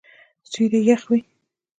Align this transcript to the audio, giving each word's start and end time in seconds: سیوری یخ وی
سیوری 0.51 0.79
یخ 0.89 1.01
وی 1.09 1.19